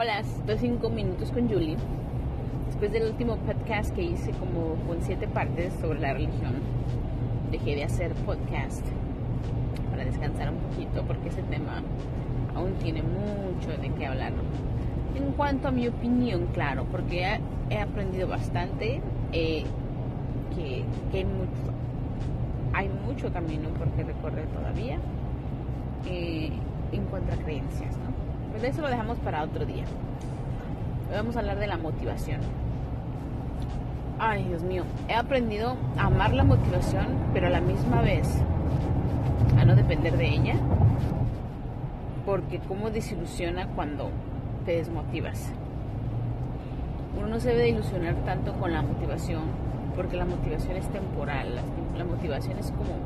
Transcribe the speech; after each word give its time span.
Hola, 0.00 0.20
estoy 0.20 0.58
cinco 0.58 0.90
minutos 0.90 1.32
con 1.32 1.48
Julie. 1.48 1.76
Después 2.66 2.92
del 2.92 3.10
último 3.10 3.34
podcast 3.38 3.92
que 3.96 4.02
hice 4.02 4.30
como 4.30 4.76
con 4.86 5.02
siete 5.02 5.26
partes 5.26 5.72
sobre 5.80 5.98
la 5.98 6.12
religión, 6.12 6.54
dejé 7.50 7.74
de 7.74 7.82
hacer 7.82 8.12
podcast 8.24 8.86
para 9.90 10.04
descansar 10.04 10.50
un 10.50 10.58
poquito 10.58 11.02
porque 11.02 11.30
ese 11.30 11.42
tema 11.42 11.82
aún 12.54 12.74
tiene 12.74 13.02
mucho 13.02 13.70
de 13.70 13.90
qué 13.98 14.06
hablar. 14.06 14.34
En 15.16 15.32
cuanto 15.32 15.66
a 15.66 15.72
mi 15.72 15.88
opinión, 15.88 16.46
claro, 16.54 16.84
porque 16.92 17.36
he, 17.68 17.78
aprendido 17.80 18.28
bastante 18.28 19.00
eh, 19.32 19.64
que, 20.54 20.84
hay, 21.12 21.24
mucho, 21.24 21.72
hay 22.72 22.88
mucho 23.04 23.32
camino 23.32 23.68
por 23.70 23.88
recorrer 23.96 24.46
todavía 24.46 25.00
eh, 26.06 26.52
en 26.92 27.04
cuanto 27.06 27.32
a 27.32 27.36
creencias, 27.38 27.96
¿no? 27.96 28.27
Pero 28.58 28.72
eso 28.72 28.82
lo 28.82 28.88
dejamos 28.88 29.18
para 29.18 29.44
otro 29.44 29.64
día. 29.64 29.84
Hoy 31.08 31.14
vamos 31.14 31.36
a 31.36 31.38
hablar 31.38 31.60
de 31.60 31.68
la 31.68 31.78
motivación. 31.78 32.40
Ay, 34.18 34.42
Dios 34.48 34.64
mío, 34.64 34.82
he 35.08 35.14
aprendido 35.14 35.76
a 35.96 36.06
amar 36.06 36.32
la 36.32 36.42
motivación, 36.42 37.06
pero 37.32 37.46
a 37.46 37.50
la 37.50 37.60
misma 37.60 38.02
vez 38.02 38.28
a 39.60 39.64
no 39.64 39.76
depender 39.76 40.16
de 40.16 40.26
ella. 40.26 40.54
Porque 42.26 42.58
cómo 42.58 42.90
desilusiona 42.90 43.68
cuando 43.68 44.10
te 44.66 44.72
desmotivas. 44.72 45.52
Uno 47.16 47.28
no 47.28 47.38
se 47.38 47.50
debe 47.50 47.62
de 47.62 47.68
ilusionar 47.68 48.16
tanto 48.24 48.54
con 48.54 48.72
la 48.72 48.82
motivación, 48.82 49.42
porque 49.94 50.16
la 50.16 50.24
motivación 50.24 50.76
es 50.76 50.88
temporal. 50.88 51.60
La 51.96 52.04
motivación 52.04 52.58
es 52.58 52.72
como 52.72 52.96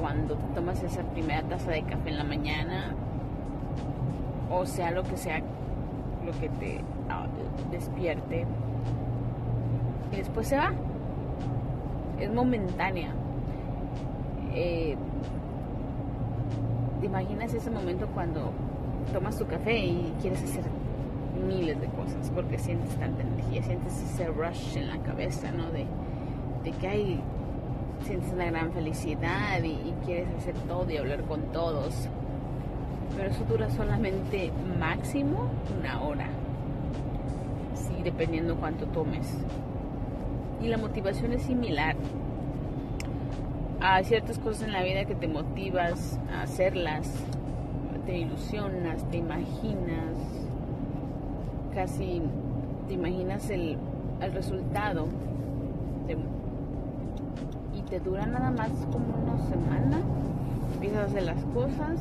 cuando 0.00 0.36
tomas 0.54 0.82
esa 0.82 1.02
primera 1.02 1.42
taza 1.42 1.72
de 1.72 1.82
café 1.82 2.08
en 2.08 2.16
la 2.16 2.24
mañana 2.24 2.96
o 4.50 4.66
sea 4.66 4.90
lo 4.90 5.02
que 5.02 5.16
sea 5.16 5.40
lo 6.24 6.32
que 6.40 6.48
te 6.48 6.80
ah, 7.08 7.26
despierte 7.70 8.46
y 10.12 10.16
después 10.16 10.48
se 10.48 10.56
va. 10.56 10.72
Es 12.18 12.32
momentánea. 12.32 13.14
Eh, 14.52 14.96
¿te 17.00 17.06
imaginas 17.06 17.54
ese 17.54 17.70
momento 17.70 18.06
cuando 18.08 18.52
tomas 19.12 19.38
tu 19.38 19.46
café 19.46 19.78
y 19.78 20.12
quieres 20.20 20.42
hacer 20.42 20.64
miles 21.46 21.80
de 21.80 21.86
cosas 21.88 22.30
porque 22.34 22.58
sientes 22.58 22.94
tanta 22.96 23.22
energía 23.22 23.62
sientes 23.62 24.02
ese 24.02 24.26
rush 24.26 24.76
en 24.76 24.88
la 24.88 24.98
cabeza 24.98 25.50
no 25.52 25.70
de, 25.70 25.86
de 26.64 26.72
que 26.72 26.88
hay 26.88 27.20
sientes 28.04 28.30
una 28.32 28.46
gran 28.46 28.72
felicidad 28.72 29.62
y 29.62 29.94
quieres 30.04 30.28
hacer 30.36 30.54
todo 30.68 30.90
y 30.90 30.98
hablar 30.98 31.22
con 31.22 31.40
todos 31.52 32.08
pero 33.16 33.30
eso 33.30 33.44
dura 33.44 33.70
solamente 33.70 34.50
máximo 34.78 35.48
una 35.78 36.02
hora, 36.02 36.26
sí, 37.74 38.02
dependiendo 38.02 38.56
cuánto 38.56 38.86
tomes. 38.86 39.36
Y 40.62 40.68
la 40.68 40.76
motivación 40.76 41.32
es 41.32 41.42
similar. 41.42 41.96
Hay 43.80 44.04
ciertas 44.04 44.38
cosas 44.38 44.64
en 44.64 44.72
la 44.72 44.82
vida 44.82 45.06
que 45.06 45.14
te 45.14 45.26
motivas 45.26 46.18
a 46.32 46.42
hacerlas, 46.42 47.10
te 48.04 48.18
ilusionas, 48.18 49.08
te 49.10 49.16
imaginas, 49.16 50.16
casi 51.74 52.22
te 52.88 52.94
imaginas 52.94 53.48
el, 53.50 53.78
resultado 54.34 55.06
y 57.74 57.80
te 57.88 58.00
dura 58.00 58.26
nada 58.26 58.50
más 58.50 58.68
como 58.92 59.14
una 59.16 59.38
semana. 59.48 60.02
Empiezas 60.74 60.98
a 60.98 61.04
hacer 61.04 61.22
las 61.22 61.42
cosas 61.46 62.00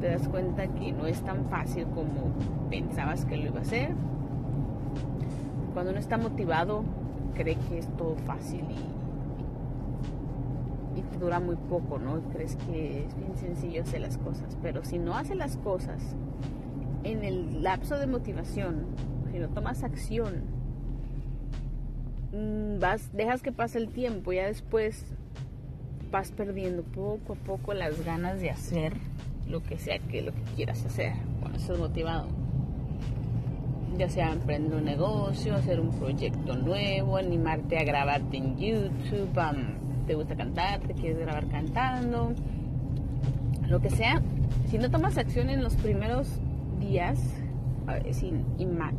te 0.00 0.08
das 0.08 0.28
cuenta 0.28 0.68
que 0.68 0.92
no 0.92 1.06
es 1.06 1.20
tan 1.22 1.48
fácil 1.48 1.86
como 1.94 2.32
pensabas 2.70 3.24
que 3.24 3.36
lo 3.36 3.46
iba 3.46 3.60
a 3.60 3.64
ser. 3.64 3.94
Cuando 5.74 5.90
uno 5.90 6.00
está 6.00 6.18
motivado, 6.18 6.84
cree 7.34 7.56
que 7.56 7.78
es 7.78 7.88
todo 7.96 8.16
fácil 8.26 8.64
y, 8.70 8.98
dura 11.18 11.40
muy 11.40 11.56
poco, 11.56 11.98
¿no? 11.98 12.20
Crees 12.32 12.54
que 12.54 13.04
es 13.04 13.16
bien 13.16 13.36
sencillo 13.36 13.82
hacer 13.82 14.00
las 14.00 14.18
cosas. 14.18 14.56
Pero 14.62 14.84
si 14.84 14.98
no 14.98 15.16
haces 15.16 15.36
las 15.36 15.56
cosas 15.56 16.00
en 17.02 17.24
el 17.24 17.64
lapso 17.64 17.98
de 17.98 18.06
motivación, 18.06 18.86
si 19.32 19.40
no 19.40 19.48
tomas 19.48 19.82
acción, 19.82 20.44
mm, 22.32 22.78
vas, 22.78 23.12
dejas 23.12 23.42
que 23.42 23.50
pase 23.50 23.78
el 23.78 23.88
tiempo, 23.88 24.32
ya 24.32 24.46
después 24.46 25.04
vas 26.12 26.30
perdiendo 26.30 26.84
poco 26.84 27.32
a 27.32 27.36
poco 27.36 27.74
las 27.74 28.04
ganas 28.04 28.40
de 28.40 28.50
hacer 28.50 28.94
lo 29.48 29.62
que 29.62 29.78
sea 29.78 29.98
que 29.98 30.22
lo 30.22 30.32
que 30.32 30.42
quieras 30.56 30.84
hacer 30.84 31.12
cuando 31.40 31.58
estás 31.58 31.78
motivado. 31.78 32.26
Ya 33.96 34.08
sea 34.08 34.32
emprender 34.32 34.76
un 34.76 34.84
negocio, 34.84 35.54
hacer 35.54 35.80
un 35.80 35.90
proyecto 35.90 36.54
nuevo, 36.54 37.16
animarte 37.16 37.78
a 37.78 37.84
grabarte 37.84 38.36
en 38.36 38.56
YouTube, 38.56 39.30
te 40.06 40.14
gusta 40.14 40.36
cantar, 40.36 40.80
te 40.80 40.94
quieres 40.94 41.18
grabar 41.18 41.48
cantando, 41.48 42.32
lo 43.66 43.80
que 43.80 43.90
sea. 43.90 44.22
Si 44.66 44.78
no 44.78 44.90
tomas 44.90 45.18
acción 45.18 45.50
en 45.50 45.62
los 45.62 45.74
primeros 45.76 46.28
días, 46.78 47.18
sin, 48.12 48.44
y 48.58 48.66
más, 48.66 48.94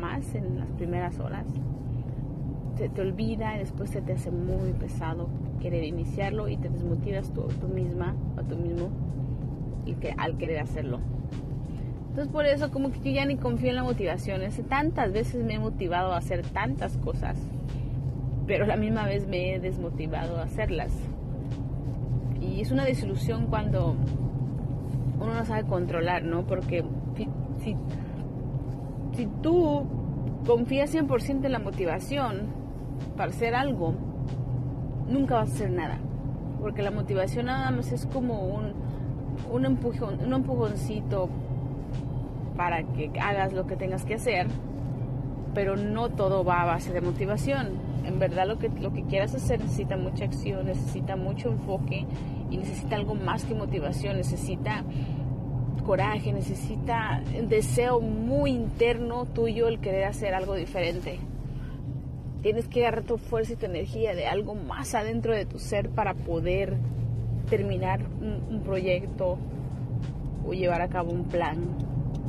más 0.00 0.34
en 0.34 0.58
las 0.58 0.68
primeras 0.72 1.18
horas, 1.18 1.46
te, 2.76 2.88
te, 2.88 3.00
olvida 3.00 3.56
y 3.56 3.60
después 3.60 3.90
se 3.90 4.02
te 4.02 4.14
hace 4.14 4.30
muy 4.30 4.72
pesado 4.72 5.28
querer 5.60 5.84
iniciarlo 5.84 6.48
y 6.48 6.56
te 6.56 6.68
desmotivas 6.68 7.32
tú, 7.32 7.46
tú 7.60 7.68
misma 7.68 8.14
o 8.36 8.42
tú 8.42 8.56
mismo 8.56 8.90
que, 10.00 10.14
al 10.16 10.36
querer 10.36 10.60
hacerlo. 10.60 11.00
Entonces 12.10 12.32
por 12.32 12.44
eso 12.44 12.70
como 12.70 12.90
que 12.90 12.98
yo 13.00 13.12
ya 13.12 13.24
ni 13.24 13.36
confío 13.36 13.70
en 13.70 13.76
la 13.76 13.84
motivación. 13.84 14.40
tantas 14.68 15.12
veces 15.12 15.44
me 15.44 15.54
he 15.54 15.58
motivado 15.58 16.12
a 16.12 16.16
hacer 16.16 16.42
tantas 16.42 16.96
cosas, 16.96 17.38
pero 18.46 18.64
a 18.64 18.66
la 18.66 18.76
misma 18.76 19.04
vez 19.04 19.28
me 19.28 19.54
he 19.54 19.60
desmotivado 19.60 20.38
a 20.38 20.42
hacerlas. 20.42 20.92
Y 22.40 22.60
es 22.60 22.72
una 22.72 22.84
desilusión 22.84 23.46
cuando 23.46 23.94
uno 25.20 25.34
no 25.34 25.44
sabe 25.44 25.64
controlar, 25.64 26.24
¿no? 26.24 26.46
Porque 26.46 26.84
si, 27.62 27.76
si 29.12 29.26
tú 29.40 29.86
confías 30.46 30.92
100% 30.92 31.44
en 31.44 31.52
la 31.52 31.58
motivación 31.58 32.48
para 33.16 33.30
hacer 33.30 33.54
algo, 33.54 33.94
nunca 35.08 35.36
vas 35.36 35.50
a 35.50 35.54
hacer 35.54 35.70
nada. 35.70 35.98
Porque 36.60 36.82
la 36.82 36.90
motivación 36.90 37.46
nada 37.46 37.70
más 37.70 37.92
es 37.92 38.06
como 38.06 38.46
un, 38.46 38.72
un, 39.52 39.64
empujón, 39.64 40.18
un 40.24 40.32
empujoncito 40.32 41.28
para 42.56 42.82
que 42.82 43.10
hagas 43.20 43.52
lo 43.52 43.66
que 43.66 43.76
tengas 43.76 44.04
que 44.04 44.14
hacer, 44.14 44.46
pero 45.54 45.76
no 45.76 46.10
todo 46.10 46.44
va 46.44 46.62
a 46.62 46.66
base 46.66 46.92
de 46.92 47.00
motivación. 47.00 47.90
En 48.04 48.18
verdad 48.18 48.46
lo 48.46 48.58
que, 48.58 48.68
lo 48.68 48.92
que 48.92 49.04
quieras 49.04 49.34
hacer 49.34 49.60
necesita 49.60 49.96
mucha 49.96 50.24
acción, 50.24 50.66
necesita 50.66 51.16
mucho 51.16 51.50
enfoque 51.50 52.06
y 52.50 52.56
necesita 52.56 52.96
algo 52.96 53.14
más 53.14 53.44
que 53.44 53.54
motivación, 53.54 54.16
necesita 54.16 54.84
coraje, 55.80 56.32
necesita 56.32 57.22
deseo 57.48 58.00
muy 58.00 58.50
interno 58.50 59.26
tuyo 59.26 59.68
el 59.68 59.80
querer 59.80 60.04
hacer 60.04 60.34
algo 60.34 60.54
diferente. 60.54 61.18
Tienes 62.42 62.68
que 62.68 62.80
agarrar 62.80 63.04
tu 63.04 63.18
fuerza 63.18 63.52
y 63.52 63.56
tu 63.56 63.66
energía 63.66 64.14
de 64.14 64.26
algo 64.26 64.54
más 64.54 64.94
adentro 64.94 65.34
de 65.34 65.46
tu 65.46 65.58
ser 65.58 65.90
para 65.90 66.14
poder 66.14 66.76
terminar 67.50 68.00
un, 68.20 68.62
proyecto 68.64 69.36
o 70.46 70.52
llevar 70.52 70.80
a 70.80 70.88
cabo 70.88 71.10
un 71.10 71.24
plan 71.24 71.58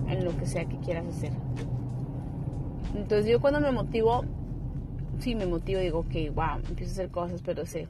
en 0.09 0.25
lo 0.25 0.35
que 0.35 0.47
sea 0.47 0.65
que 0.65 0.77
quieras 0.79 1.05
hacer. 1.05 1.31
Entonces 2.95 3.31
yo 3.31 3.39
cuando 3.39 3.61
me 3.61 3.71
motivo, 3.71 4.25
sí 5.19 5.35
me 5.35 5.45
motivo, 5.45 5.79
digo 5.79 6.05
que, 6.09 6.29
wow, 6.31 6.57
empiezo 6.67 6.91
a 6.91 6.93
hacer 6.93 7.09
cosas, 7.09 7.41
pero 7.45 7.65
sé, 7.65 7.87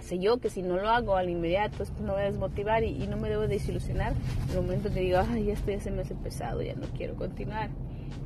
sé 0.00 0.18
yo 0.18 0.38
que 0.38 0.48
si 0.48 0.62
no 0.62 0.76
lo 0.76 0.88
hago 0.88 1.16
al 1.16 1.28
inmediato, 1.28 1.78
pues 1.78 1.92
me 2.00 2.12
voy 2.12 2.22
a 2.22 2.26
desmotivar 2.26 2.84
y, 2.84 3.06
no 3.08 3.16
me 3.16 3.28
debo 3.28 3.46
desilusionar. 3.48 4.14
En 4.48 4.56
el 4.56 4.62
momento 4.62 4.90
que 4.90 5.00
digo, 5.00 5.18
ay, 5.28 5.50
esto 5.50 5.70
ya 5.70 5.80
se 5.80 5.90
me 5.90 6.02
hace 6.02 6.14
pesado, 6.14 6.62
ya 6.62 6.74
no 6.74 6.86
quiero 6.96 7.16
continuar. 7.16 7.70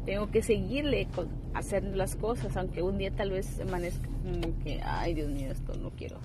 Tengo 0.04 0.30
que 0.30 0.42
seguirle 0.42 1.08
con, 1.14 1.28
haciendo 1.54 1.96
las 1.96 2.14
cosas, 2.14 2.56
aunque 2.56 2.82
un 2.82 2.98
día 2.98 3.10
tal 3.10 3.30
vez 3.30 3.60
amanezca 3.60 4.08
como 4.22 4.62
que, 4.62 4.80
ay, 4.84 5.14
Dios 5.14 5.30
mío, 5.30 5.50
esto 5.50 5.74
no 5.74 5.90
quiero 5.90 6.18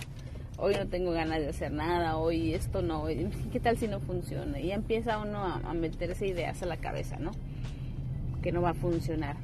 hoy 0.58 0.76
no 0.76 0.88
tengo 0.88 1.12
ganas 1.12 1.40
de 1.40 1.50
hacer 1.50 1.72
nada, 1.72 2.18
hoy 2.18 2.54
esto 2.54 2.82
no, 2.82 3.06
¿qué 3.52 3.60
tal 3.60 3.78
si 3.78 3.88
no 3.88 4.00
funciona? 4.00 4.60
Y 4.60 4.72
empieza 4.72 5.18
uno 5.20 5.44
a, 5.44 5.74
meterse 5.74 6.28
ideas 6.28 6.62
a 6.64 6.66
la 6.66 6.78
cabeza, 6.78 7.18
¿no? 7.20 7.32
Que 8.42 8.52
no 8.52 8.62
va 8.62 8.72
a 8.72 8.74
funcionar. 8.74 9.38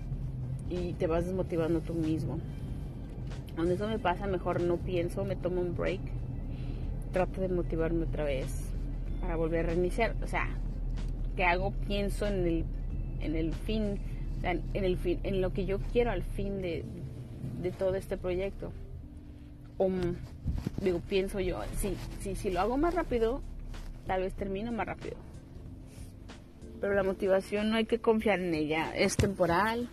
Y 0.70 0.94
te 0.94 1.08
vas 1.08 1.26
desmotivando 1.26 1.82
tú 1.82 1.94
mismo. 1.94 2.40
Cuando 3.56 3.74
eso 3.74 3.88
me 3.88 4.00
pasa, 4.00 4.28
mejor 4.28 4.62
no 4.62 4.78
pienso, 4.78 5.26
me 5.26 5.36
tomo 5.36 5.60
un 5.60 5.76
break, 5.76 6.00
trato 7.12 7.42
de 7.42 7.50
motivarme 7.50 8.06
otra 8.06 8.24
vez 8.24 8.72
para 9.20 9.36
volver 9.36 9.66
a 9.66 9.70
reiniciar. 9.70 10.16
O 10.24 10.28
sea, 10.28 10.48
¿qué 11.36 11.44
hago? 11.44 11.72
Pienso 11.88 12.26
en 12.26 12.48
el, 12.48 12.66
en 13.20 13.36
el 13.36 13.54
fin, 13.54 14.00
en, 14.44 14.62
el 14.74 14.98
fin, 14.98 15.20
en 15.24 15.42
lo 15.42 15.52
que 15.52 15.66
yo 15.66 15.80
quiero 15.92 16.12
al 16.12 16.24
fin 16.24 16.62
de, 16.62 16.86
de 17.62 17.72
todo 17.72 17.96
este 17.96 18.16
proyecto 18.16 18.72
digo, 20.82 21.00
pienso 21.08 21.40
yo, 21.40 21.62
si, 21.78 21.96
si, 22.20 22.36
si 22.36 22.52
lo 22.52 22.62
hago 22.62 22.78
más 22.78 22.94
rápido, 22.94 23.42
tal 24.08 24.22
vez 24.22 24.34
termino 24.34 24.72
más 24.72 24.86
rápido. 24.86 25.16
Pero 26.80 26.94
la 26.94 27.04
motivación 27.04 27.70
no 27.70 27.78
hay 27.78 27.86
que 27.86 28.00
confiar 28.00 28.40
en 28.40 28.54
ella, 28.54 28.96
es 28.96 29.16
temporal 29.16 29.90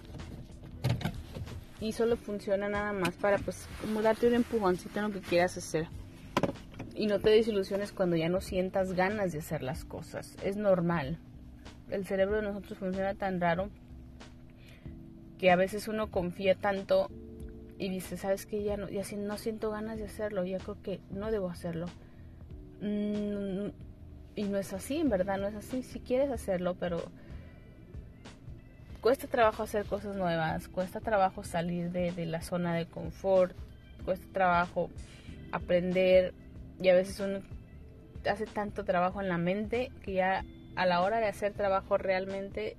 y 1.80 1.92
solo 1.92 2.16
funciona 2.16 2.68
nada 2.68 2.92
más 2.92 3.14
para 3.16 3.38
pues 3.38 3.68
como 3.80 4.02
darte 4.02 4.26
un 4.26 4.34
empujoncito 4.34 4.98
en 4.98 5.06
lo 5.06 5.12
que 5.12 5.20
quieras 5.20 5.56
hacer. 5.56 5.86
Y 6.94 7.06
no 7.06 7.20
te 7.20 7.30
desilusiones 7.30 7.92
cuando 7.92 8.16
ya 8.16 8.28
no 8.28 8.40
sientas 8.40 8.94
ganas 8.94 9.32
de 9.32 9.38
hacer 9.38 9.62
las 9.62 9.84
cosas. 9.84 10.34
Es 10.42 10.56
normal. 10.56 11.18
El 11.90 12.04
cerebro 12.06 12.36
de 12.36 12.42
nosotros 12.42 12.78
funciona 12.78 13.14
tan 13.14 13.40
raro 13.40 13.70
que 15.38 15.52
a 15.52 15.56
veces 15.56 15.86
uno 15.86 16.10
confía 16.10 16.56
tanto 16.56 17.08
y 17.78 17.88
dice, 17.88 18.16
¿sabes 18.16 18.44
qué? 18.44 18.62
Ya 18.62 18.76
no, 18.76 18.88
ya 18.88 19.02
no 19.16 19.38
siento 19.38 19.70
ganas 19.70 19.98
de 19.98 20.04
hacerlo, 20.04 20.44
ya 20.44 20.58
creo 20.58 20.82
que 20.82 21.00
no 21.10 21.30
debo 21.30 21.48
hacerlo. 21.48 21.86
Mm, 22.80 23.68
y 24.34 24.42
no 24.44 24.58
es 24.58 24.72
así, 24.72 24.98
en 24.98 25.08
verdad, 25.08 25.38
no 25.38 25.46
es 25.46 25.54
así. 25.54 25.82
Si 25.82 26.00
quieres 26.00 26.30
hacerlo, 26.30 26.74
pero 26.74 27.02
cuesta 29.00 29.28
trabajo 29.28 29.62
hacer 29.62 29.86
cosas 29.86 30.16
nuevas, 30.16 30.68
cuesta 30.68 31.00
trabajo 31.00 31.44
salir 31.44 31.90
de, 31.92 32.12
de 32.12 32.26
la 32.26 32.42
zona 32.42 32.74
de 32.74 32.86
confort, 32.86 33.56
cuesta 34.04 34.26
trabajo 34.32 34.90
aprender 35.52 36.34
y 36.80 36.88
a 36.88 36.94
veces 36.94 37.20
uno 37.20 37.40
hace 38.28 38.46
tanto 38.46 38.84
trabajo 38.84 39.20
en 39.20 39.28
la 39.28 39.38
mente 39.38 39.90
que 40.02 40.14
ya 40.14 40.44
a 40.76 40.86
la 40.86 41.00
hora 41.00 41.18
de 41.18 41.26
hacer 41.26 41.52
trabajo 41.52 41.96
realmente 41.96 42.76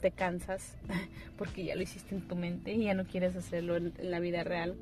te 0.00 0.10
cansas 0.10 0.76
porque 1.38 1.64
ya 1.64 1.76
lo 1.76 1.82
hiciste 1.82 2.14
en 2.14 2.26
tu 2.26 2.36
mente 2.36 2.72
y 2.72 2.84
ya 2.84 2.94
no 2.94 3.04
quieres 3.04 3.36
hacerlo 3.36 3.76
en, 3.76 3.92
la 3.98 4.20
vida 4.20 4.44
real. 4.44 4.76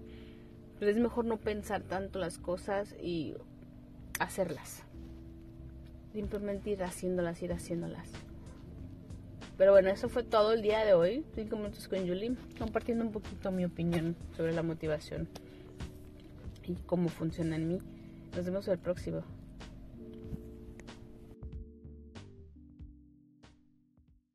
Pero 0.79 0.91
es 0.91 0.97
mejor 0.97 1.25
no 1.25 1.37
pensar 1.37 1.83
tanto 1.83 2.19
las 2.19 2.39
cosas 2.39 2.95
y 3.03 3.35
hacerlas. 4.21 4.83
Simplemente 6.13 6.71
ir 6.71 6.83
haciéndolas, 6.83 7.43
ir 7.43 7.53
haciéndolas. 7.53 8.09
Pero 9.57 9.73
bueno, 9.73 9.91
eso 9.91 10.09
fue 10.09 10.23
todo 10.23 10.53
el 10.53 10.63
día 10.63 10.85
de 10.85 10.95
hoy. 10.95 11.25
Cinco 11.35 11.57
minutos 11.57 11.89
con 11.89 12.07
Julie, 12.07 12.37
compartiendo 12.59 13.05
un 13.05 13.11
poquito 13.11 13.51
mi 13.51 13.65
opinión 13.65 14.15
sobre 14.37 14.53
la 14.53 14.63
motivación 14.63 15.29
y 16.65 16.75
cómo 16.87 17.09
funciona 17.09 17.57
en 17.57 17.69
mí. 17.69 17.79
Nos 18.37 18.45
vemos 18.45 18.69
el 18.69 18.79
próximo. 18.79 19.23